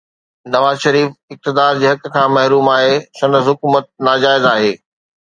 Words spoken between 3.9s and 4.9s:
ناجائز آهي.